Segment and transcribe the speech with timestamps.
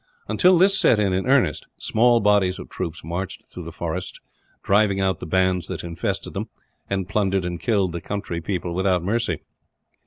[0.27, 4.19] Until this set in in earnest, small bodies of troops marched through the forests;
[4.63, 6.49] driving out the bands that infested them,
[6.89, 9.41] and plundered and killed the country people without mercy.